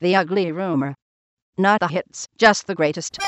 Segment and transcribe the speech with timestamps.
[0.00, 0.94] The Ugly Rumor.
[1.58, 3.18] Not the hits, just the greatest.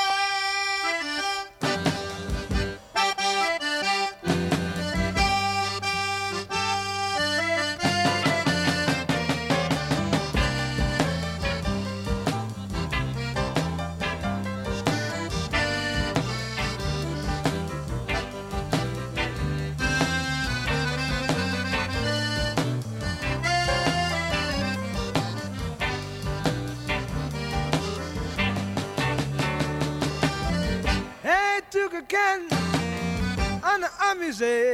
[34.33, 34.72] Amusé.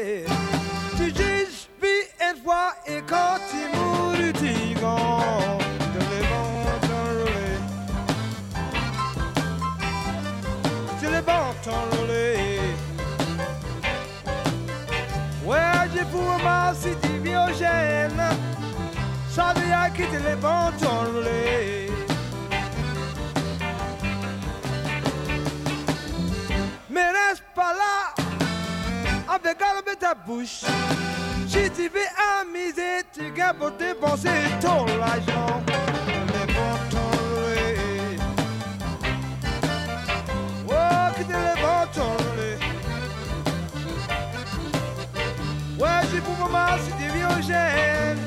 [46.22, 48.18] Pour maman si tu vis au gène.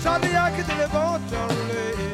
[0.00, 2.07] Ça veut dire que les bons t'enrouler.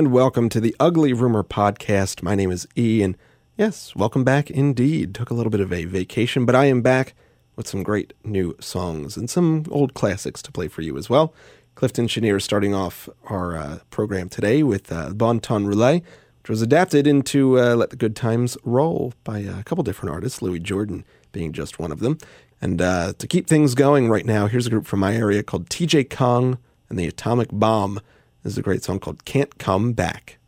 [0.00, 2.22] And welcome to the Ugly Rumor Podcast.
[2.22, 3.18] My name is E, and
[3.58, 5.14] yes, welcome back indeed.
[5.14, 7.12] Took a little bit of a vacation, but I am back
[7.54, 11.34] with some great new songs and some old classics to play for you as well.
[11.74, 16.02] Clifton Chenier starting off our uh, program today with uh, Bon Ton Roulette,
[16.40, 20.40] which was adapted into uh, Let the Good Times Roll by a couple different artists,
[20.40, 22.16] Louis Jordan being just one of them.
[22.62, 25.68] And uh, to keep things going right now, here's a group from my area called
[25.68, 26.56] TJ Kong
[26.88, 28.00] and the Atomic Bomb.
[28.42, 30.39] This is a great song called Can't Come Back.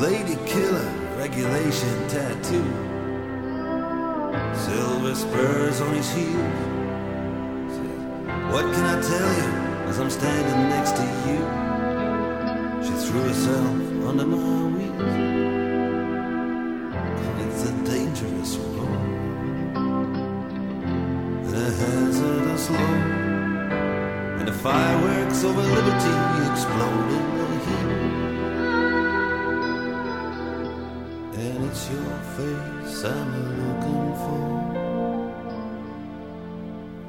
[0.00, 2.64] Lady killer, regulation tattoo.
[4.54, 6.58] Silver spurs on his heels.
[7.74, 8.00] Says,
[8.52, 9.50] what can I tell you
[9.88, 11.38] as I'm standing next to you?
[12.84, 14.36] She threw herself under my
[14.76, 15.16] wheels.
[17.42, 19.02] It's a dangerous road
[21.44, 23.02] and a hazardous load,
[24.38, 27.38] and the fireworks over liberty exploded.
[31.90, 34.48] Your face I'm looking for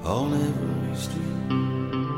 [0.07, 2.08] on every street.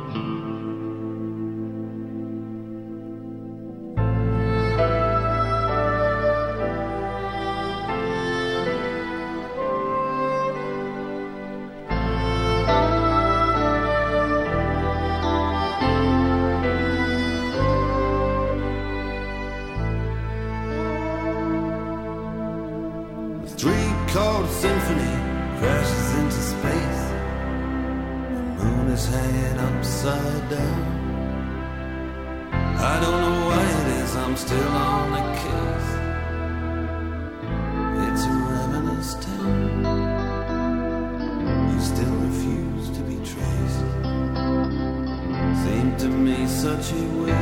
[46.62, 47.41] such a way.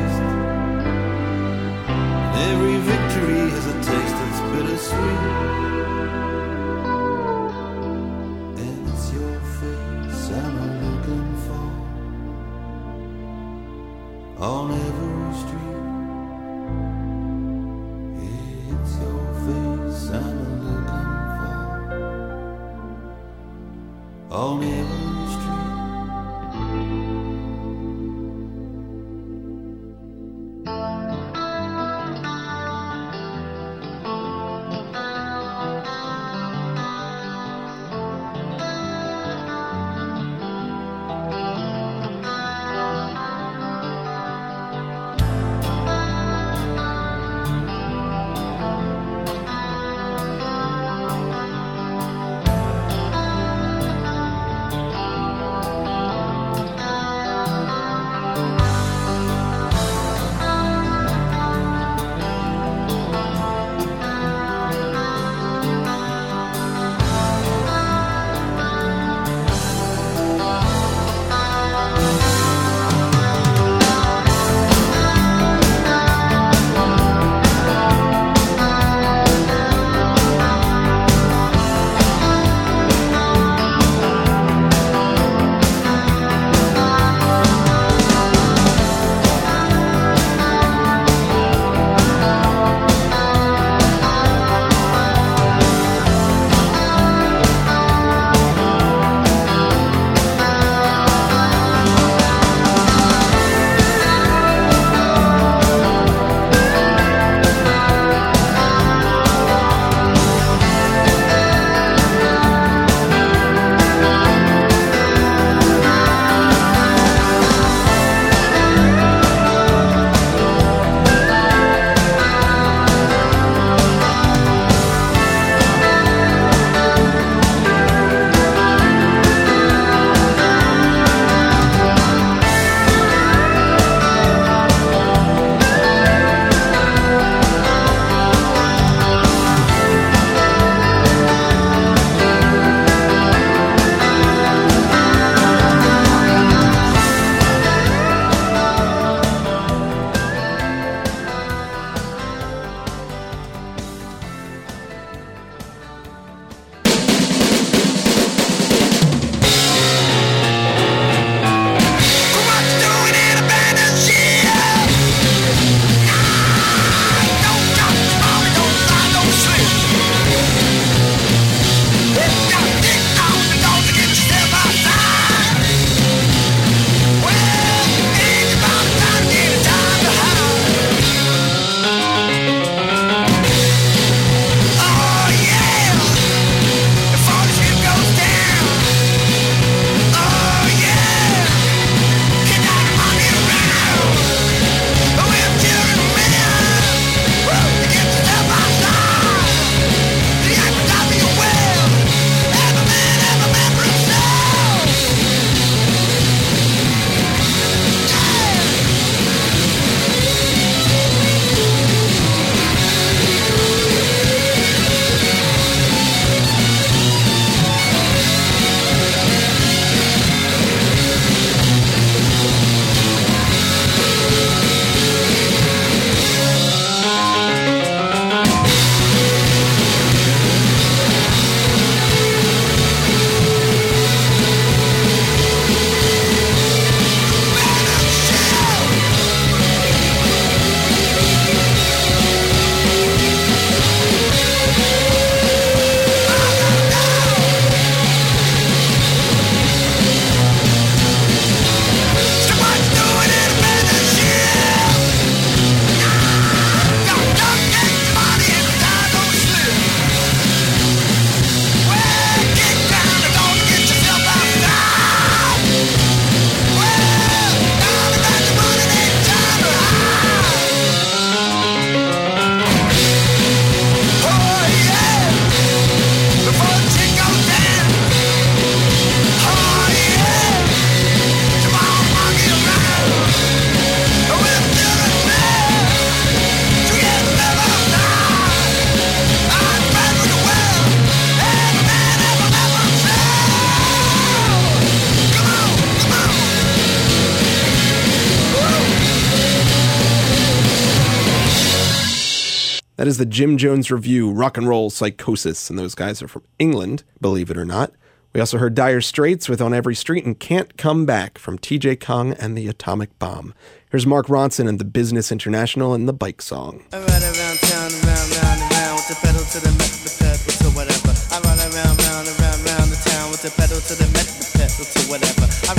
[303.20, 307.52] the Jim Jones Revue, Rock and Roll Psychosis, and those guys are from England, believe
[307.52, 307.92] it or not.
[308.32, 312.00] We also heard Dire Straits with On Every Street and Can't Come Back from TJ
[312.00, 313.54] Kong and the Atomic Bomb.
[313.92, 316.86] Here's Mark Ronson and the Business International and the Bike Song.
[316.94, 320.70] I around town, around, round, around, with the pedal to the metal, the pedal to
[320.72, 321.12] whatever.
[321.36, 324.48] I run around, round, around, round the town with the pedal to the metal, the
[324.56, 325.46] pedal to whatever.
[325.68, 325.79] I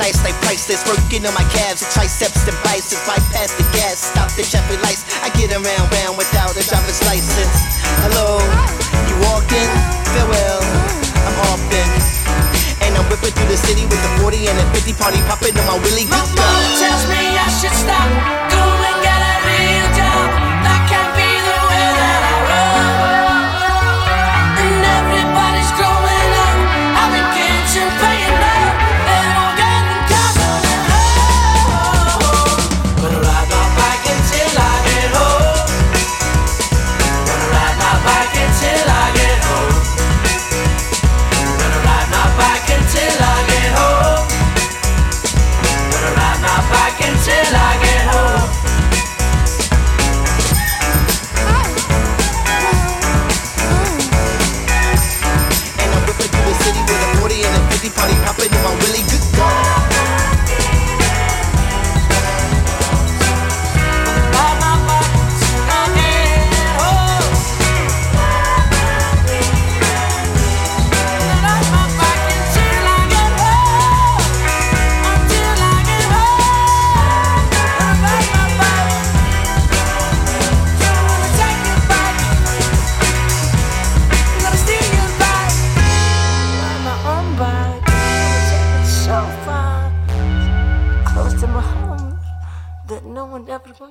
[0.00, 0.80] nights like priceless.
[0.88, 3.04] Working on my calves and triceps and biceps.
[3.04, 5.04] Bypass the gas, stop the traffic lights.
[5.20, 7.54] I get around round without a driver's license.
[8.08, 8.40] Hello,
[9.06, 9.70] you walking?
[10.16, 10.64] Farewell,
[11.28, 11.60] I'm off.
[12.80, 15.66] And I'm whipping through the city with the 40 and the 50 party popping on
[15.68, 16.08] my Willie.
[16.08, 18.39] My phone tells me I should stop.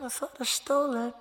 [0.09, 1.13] I thought I stole it.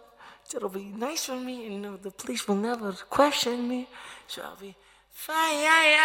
[0.56, 3.86] It'll be nice for me, and you know, the police will never question me.
[4.26, 4.74] So I'll be
[5.10, 5.98] fine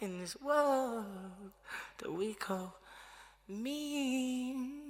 [0.00, 1.06] in this world
[1.98, 2.74] that we call
[3.48, 4.81] me.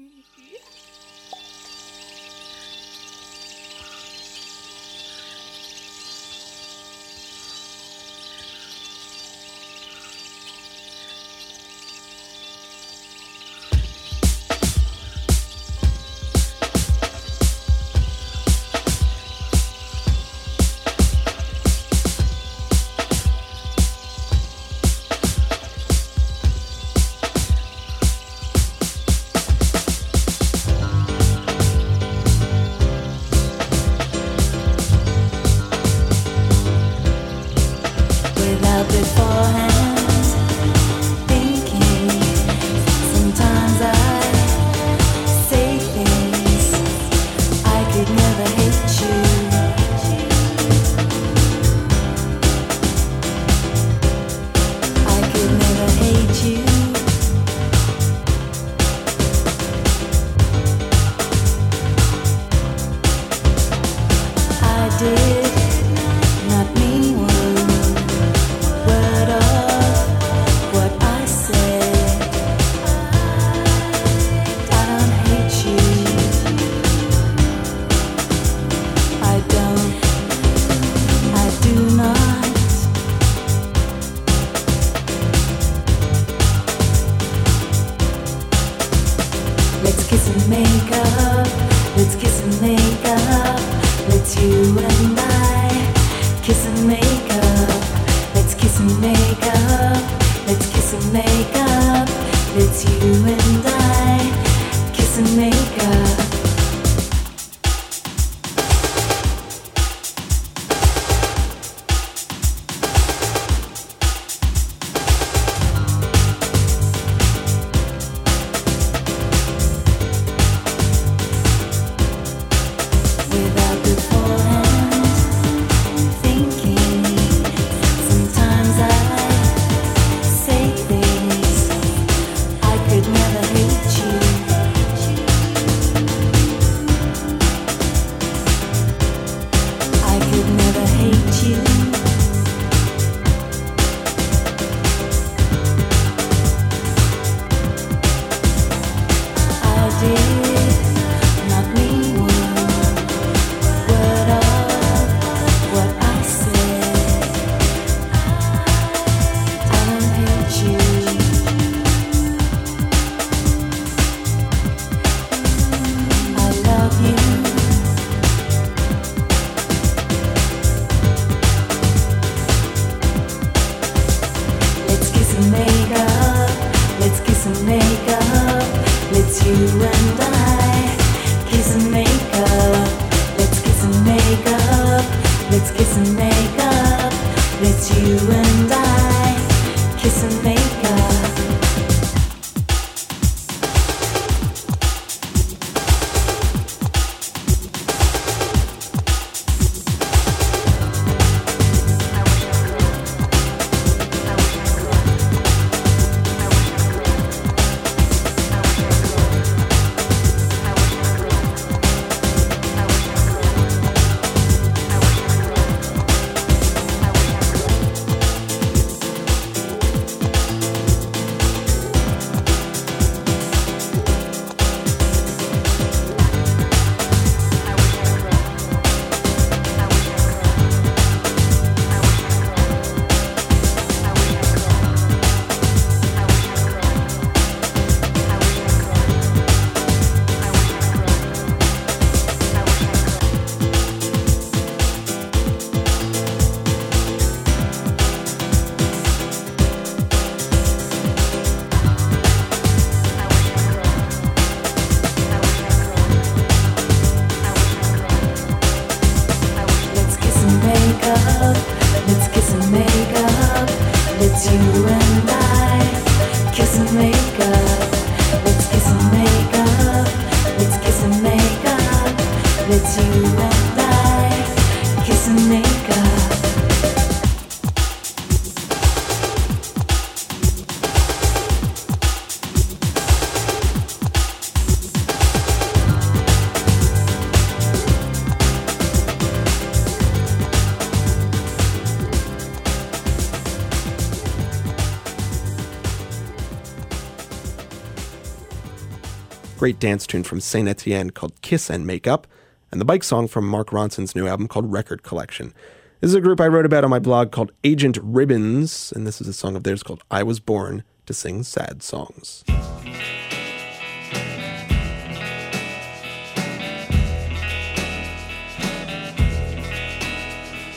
[299.62, 302.26] great dance tune from Saint Etienne called Kiss and Make Up,"
[302.72, 305.54] and the bike song from Mark Ronson's new album called Record Collection.
[306.00, 309.20] This is a group I wrote about on my blog called Agent Ribbons, and this
[309.20, 312.42] is a song of theirs called I Was Born to Sing Sad Songs.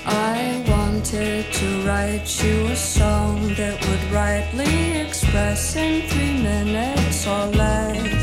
[0.05, 7.47] I wanted to write you a song that would rightly express in three minutes or
[7.47, 8.14] less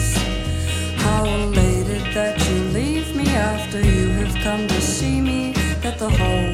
[1.13, 6.11] how elated that you leave me after you have come to see me, that the
[6.19, 6.52] whole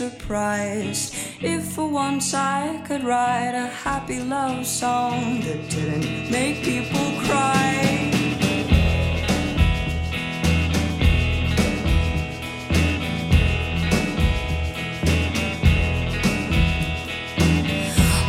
[0.00, 7.08] surprised if for once I could write a happy love song that didn't make people
[7.26, 7.68] cry.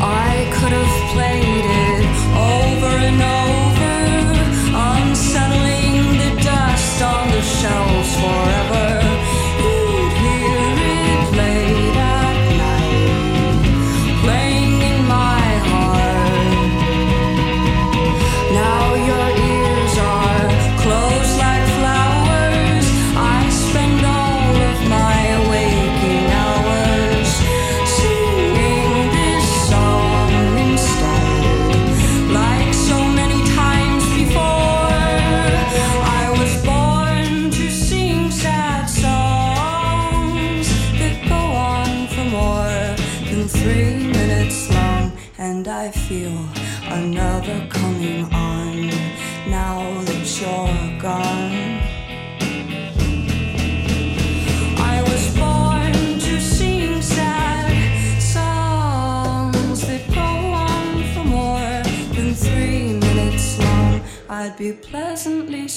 [0.01, 1.61] I could have played.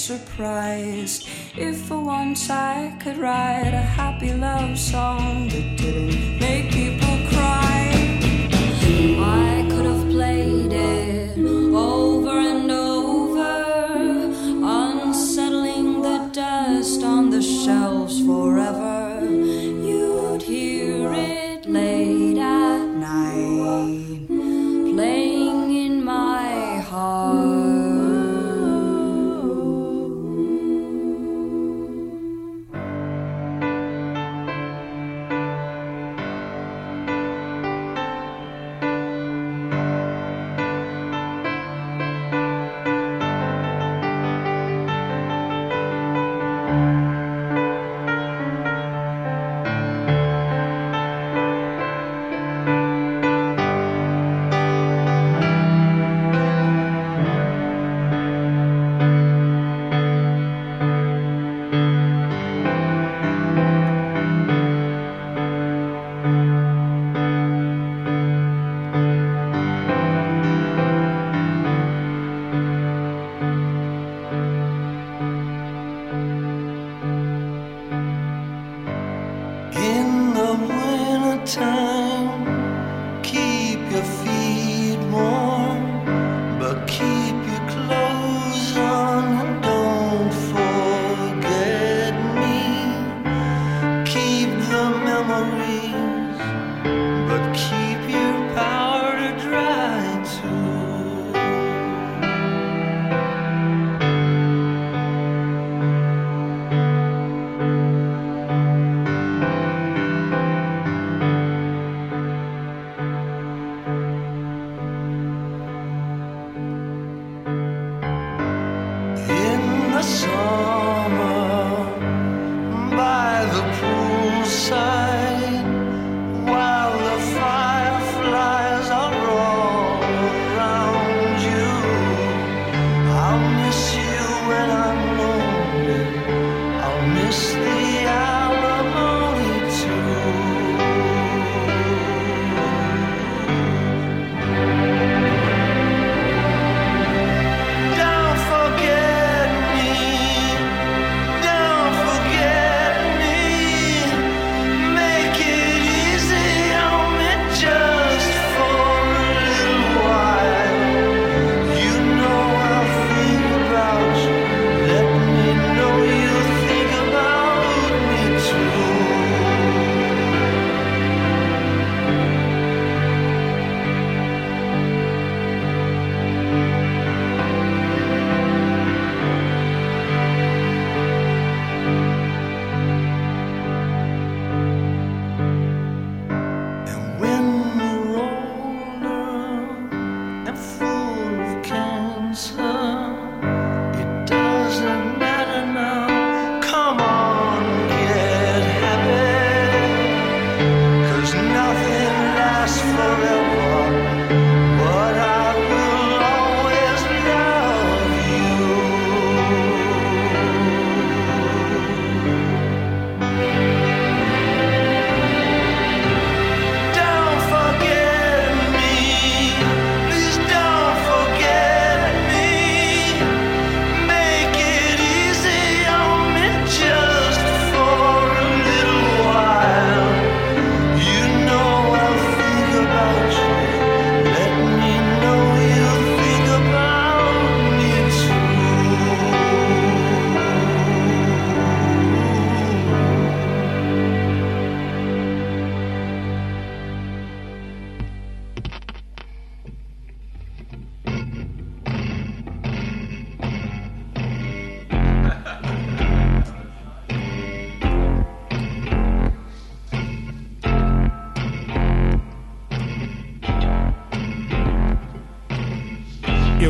[0.04, 7.03] surprised if for once I could write a happy love song that didn't make people.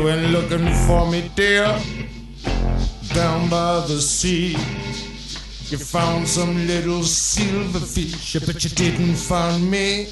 [0.05, 1.65] Went looking for me, dear,
[3.15, 4.51] down by the sea.
[5.71, 10.09] You found some little silver silverfish, but you didn't find me.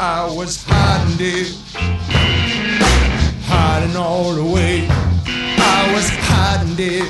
[0.00, 1.44] I was hiding, dear,
[3.52, 4.86] hiding all the way.
[4.88, 7.04] I was hiding, dear.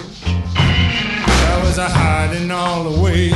[0.57, 3.27] I was hiding all the way.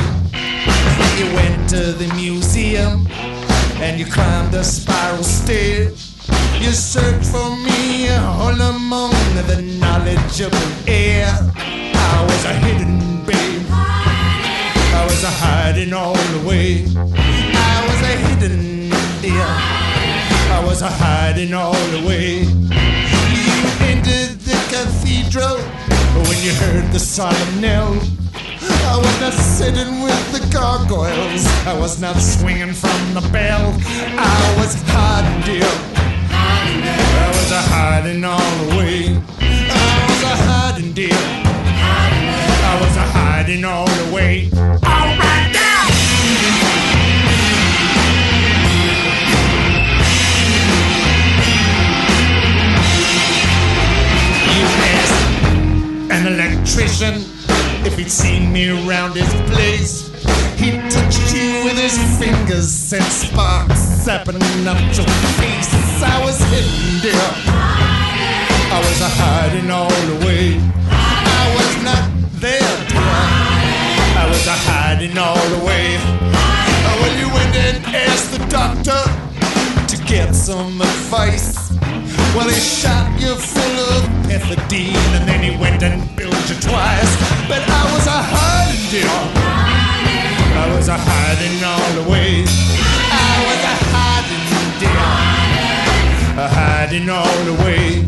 [1.17, 3.07] You went to the museum
[3.79, 6.06] and you climbed the spiral stairs.
[6.67, 9.13] You searched for me all among
[9.47, 11.31] the knowledgeable air.
[11.55, 13.65] I was a hidden babe.
[13.71, 16.83] I was a hiding all the way.
[16.91, 18.89] I was a hidden
[19.21, 19.47] dear.
[20.51, 22.39] I was a hiding all the way.
[22.43, 25.59] You entered the cathedral
[26.27, 27.93] when you heard the solemn knell.
[28.91, 31.45] I was not sitting with the gargoyles.
[31.65, 33.73] I was not swinging from the bell.
[34.19, 35.96] I was hiding, dear.
[36.69, 39.15] I was a hiding all the way.
[39.39, 41.11] I was a hiding.
[42.69, 44.49] I was a hiding all the way.
[54.53, 57.23] You asked an electrician
[57.85, 60.09] if he'd seen me around his place.
[60.59, 65.67] He touched you with his fingers, sent sparks zapping up your face.
[66.01, 67.27] I was hidden, dear.
[68.71, 70.55] I was a hiding all the way.
[70.87, 72.07] I was not
[72.39, 73.19] there, dear.
[74.15, 75.99] I was a hiding all the way.
[76.87, 79.01] Well, you went and asked the doctor
[79.91, 81.75] to get some advice.
[82.33, 87.11] Well, he shot you full of pethidine and then he went and billed you twice.
[87.51, 89.15] But I was a hiding, dear.
[90.63, 92.86] I was a hiding all the way.
[96.45, 98.05] Hiding all the way.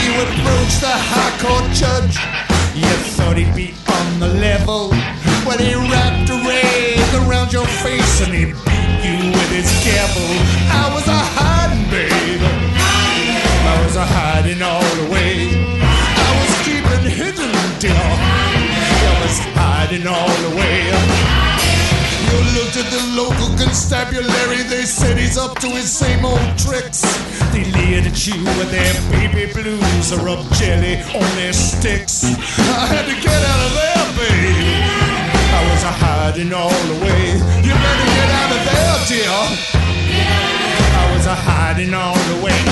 [0.00, 2.16] You approached the high court judge.
[2.72, 4.88] You thought he'd be on the level.
[5.44, 10.32] When he wrapped a rag around your face and he beat you with his gavel.
[10.72, 12.40] I was a hiding, babe.
[12.40, 15.52] I was a hiding all the way.
[15.76, 17.92] I was keeping hidden, dear.
[17.92, 21.61] I was hiding all the way.
[22.32, 27.02] You looked at the local constabulary, they said he's up to his same old tricks.
[27.52, 32.24] They leered at you with their baby blues or rub jelly on their sticks.
[32.24, 35.12] I had to get out of there, babe.
[35.52, 37.36] I was a hiding all the way.
[37.60, 39.38] You better get out of there, dear.
[40.96, 42.71] I was a hiding all the way.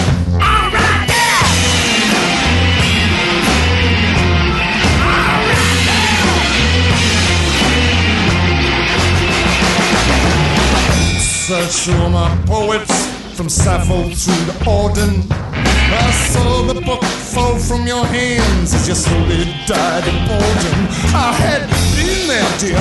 [11.51, 15.26] Search through my poets from Sappho through the Auden.
[15.32, 20.78] I saw the book fall from your hands as you slowly died in boredom.
[21.11, 21.66] I had
[21.98, 22.78] been there, dear,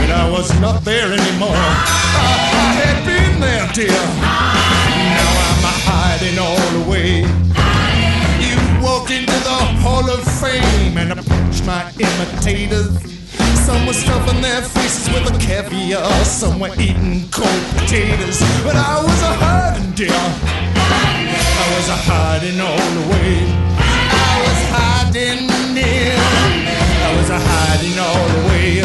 [0.00, 1.52] but I was not there anymore.
[1.52, 4.00] I, I had been there, dear.
[5.12, 7.20] Now I'm hiding all the way.
[8.40, 13.21] You walked into the Hall of Fame and approached my imitators.
[13.64, 18.40] Some were stuffing their faces with a caviar, some were eating cold potatoes.
[18.64, 20.10] But I was a hiding, dear.
[20.10, 23.38] I was a hiding all the way.
[23.78, 26.18] I was hiding near.
[27.06, 28.82] I was a hiding all the way.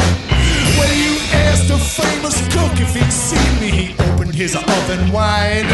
[0.77, 3.71] Well, you asked a famous cook if he'd seen me.
[3.71, 5.65] He opened his oven wide.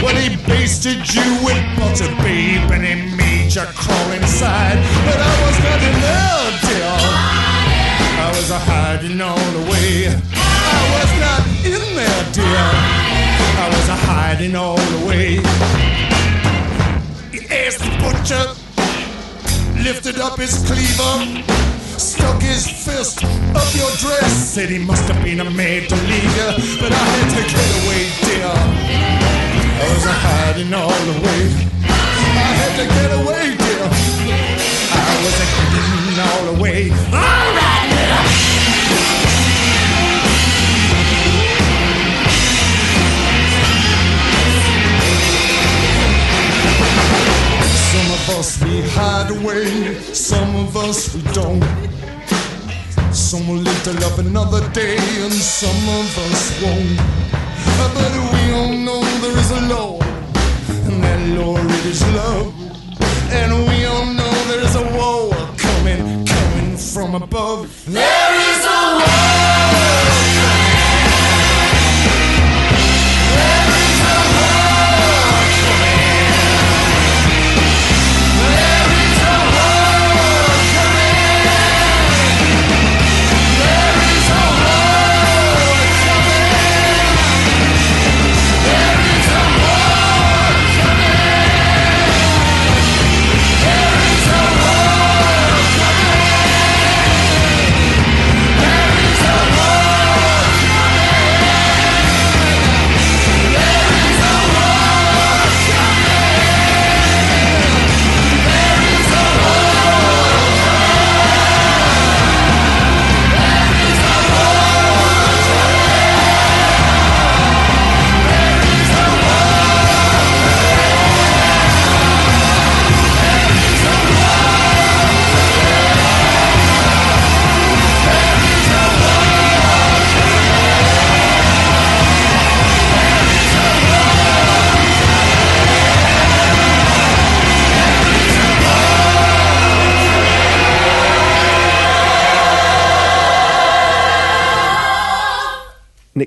[0.00, 4.78] Well, he basted you with butter, babe, and he made you crawl inside.
[5.04, 7.53] But I was not in there, dear.
[8.16, 10.08] I was a hiding all the way.
[10.08, 12.66] I was not in there, dear.
[13.64, 15.40] I was a hiding all the way.
[17.32, 18.44] He asked the butcher,
[19.82, 21.14] lifted up his cleaver,
[21.98, 24.32] stuck his fist up your dress.
[24.54, 26.50] Said he must have been a maid to leave you,
[26.80, 28.54] but I had to get away, dear.
[29.74, 31.42] I was a hiding all the way.
[31.84, 33.86] I had to get away, dear.
[34.94, 36.90] I was a hiding all the way.
[36.90, 37.63] All right,
[48.28, 51.62] of us we hide away, some of us we don't.
[53.12, 56.96] Some will live to love another day, and some of us won't.
[57.78, 57.92] But
[58.32, 59.98] we all know there is a law,
[60.86, 62.52] and that law it is love.
[63.30, 67.84] And we all know there is a war coming, coming from above.
[67.86, 70.13] There is a war.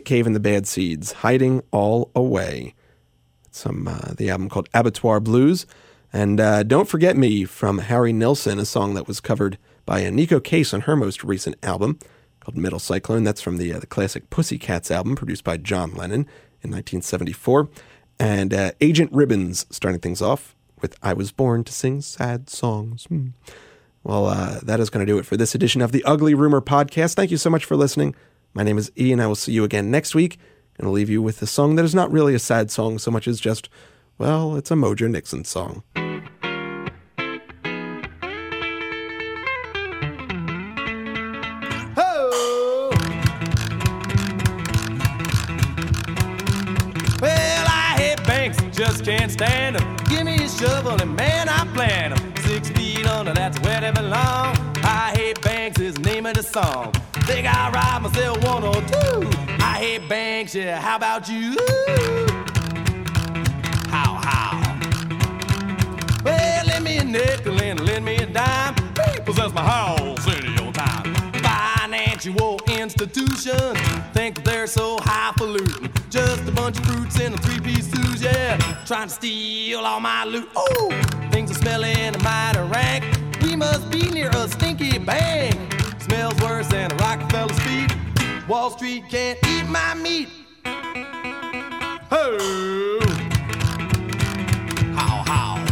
[0.08, 2.74] Cave and the Bad Seeds, Hiding All Away.
[3.52, 5.66] Some uh, the album called Abattoir Blues.
[6.14, 10.42] And uh, Don't Forget Me from Harry Nilsson, a song that was covered by Neko
[10.42, 12.00] Case on her most recent album
[12.40, 13.26] called Middle Cyclone.
[13.26, 16.22] That's from the, uh, the classic Pussycats album produced by John Lennon
[16.62, 17.68] in 1974.
[18.18, 23.04] And uh, Agent Ribbons starting things off with I Was Born to Sing Sad Songs.
[23.10, 23.28] Hmm.
[24.06, 26.62] Well, uh, that is going to do it for this edition of the Ugly Rumor
[26.62, 27.16] podcast.
[27.16, 28.16] Thank you so much for listening.
[28.58, 29.20] My name is Ian.
[29.20, 30.40] I will see you again next week.
[30.80, 33.12] And I'll leave you with a song that is not really a sad song so
[33.12, 33.70] much as just,
[34.18, 35.84] well, it's a Mojo Nixon song.
[47.22, 49.98] Well, I hate banks, just can't stand them.
[50.10, 52.34] Give me a shovel and man, I plant them.
[52.38, 54.58] Six feet under, that's where they belong.
[54.78, 56.92] I hate banks is the name of the song.
[57.28, 59.30] Think I ride myself one or two.
[59.60, 61.58] I hate banks, yeah, how about you?
[63.90, 64.54] How, how?
[66.24, 68.76] Well, lend me a nickel and lend me a dime.
[68.96, 71.14] Repossess my house any old time.
[71.44, 73.78] Financial institutions
[74.14, 75.92] think they're so highfalutin.
[76.10, 78.58] Just a bunch of fruits in a three-piece suit, yeah.
[78.86, 80.50] Trying to steal all my loot.
[80.56, 80.90] Oh,
[81.32, 83.04] things are smelling mighty rank.
[83.42, 85.77] We must be near a stinky bank.
[86.08, 87.94] Smells worse than a Rockefeller's feet.
[88.48, 90.30] Wall Street can't eat my meat.
[92.10, 93.00] Oh.
[94.96, 95.66] How, how?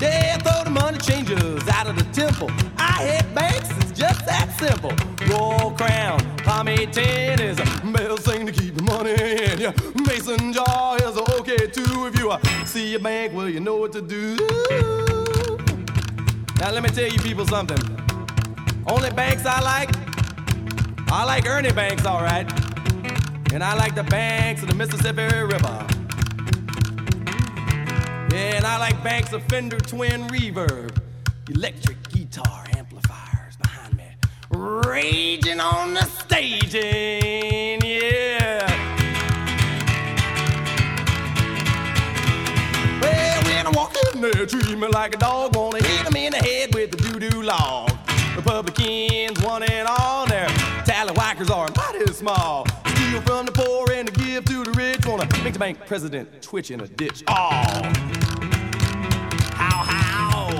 [0.00, 2.50] Yeah, throw the money changers out of the temple.
[2.78, 4.92] I hate banks, it's just that simple.
[5.28, 9.60] Royal crown, pomade tin is a bell thing to keep the money in.
[9.60, 9.72] Yeah,
[10.06, 12.06] mason jar is okay too.
[12.06, 14.36] If you uh, see a bank, well, you know what to do.
[16.58, 17.78] Now, let me tell you people something.
[18.86, 19.90] Only banks I like,
[21.12, 22.50] I like Ernie Banks, all right.
[23.52, 25.86] And I like the banks of the Mississippi River.
[28.32, 30.96] Yeah, and I like banks of Fender Twin Reverb,
[31.48, 34.04] electric guitar amplifiers behind me,
[34.50, 38.66] raging on the staging, yeah.
[43.02, 46.38] Well, when I walk in there, treat me like a dog, wanna hit in the
[46.38, 47.89] head with the doo-doo log.
[48.60, 50.46] Republicans, one and all, their
[50.84, 52.66] tallywhackers are mighty small.
[52.88, 56.42] Steal from the poor and to give to the rich, wanna make the bank president
[56.42, 57.24] twitch in a ditch.
[57.26, 57.32] Oh.
[59.54, 60.50] How, how?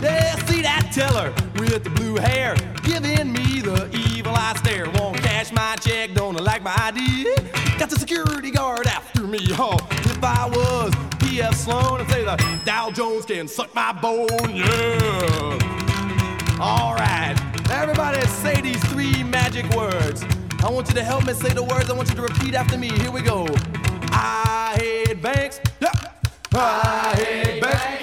[0.00, 4.88] Yeah, see that teller with the blue hair giving me the evil eye stare.
[4.92, 7.34] Won't cash my check, don't like my ID.
[7.78, 9.40] Got the security guard after me.
[9.58, 11.54] Oh, if I was P.F.
[11.54, 14.56] Sloan, I'd say the Dow Jones can suck my bone.
[14.56, 15.61] Yeah.
[20.64, 21.90] I want you to help me say the words.
[21.90, 22.88] I want you to repeat after me.
[22.88, 23.48] Here we go.
[24.12, 25.60] I hate banks.
[25.80, 25.90] Yeah.
[26.54, 28.01] I hate banks.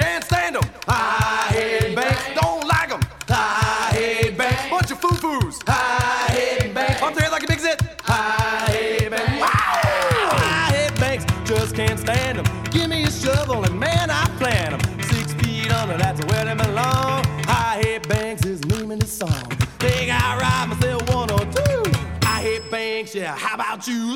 [23.79, 24.13] About you?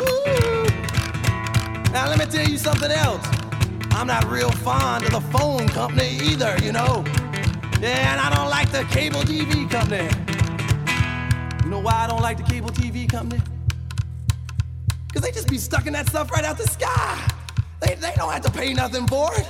[1.92, 3.26] Now let me tell you something else.
[3.92, 7.04] I'm not real fond of the phone company either, you know.
[7.80, 10.10] Yeah, and I don't like the cable TV company.
[11.64, 13.42] You know why I don't like the cable TV company?
[15.08, 17.32] Because they just be stuck in that stuff right out the sky.
[17.82, 19.48] They, they don't have to pay nothing for it.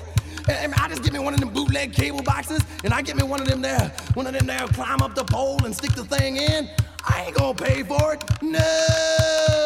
[0.47, 3.15] And, and I just get me one of them bootleg cable boxes, and I get
[3.15, 5.93] me one of them there, one of them there, climb up the pole and stick
[5.93, 6.69] the thing in.
[7.05, 8.23] I ain't gonna pay for it.
[8.41, 9.62] No!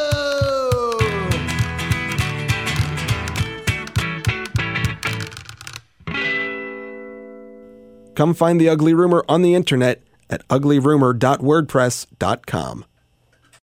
[8.17, 12.85] Come find the Ugly Rumor on the internet at uglyrumor.wordpress.com.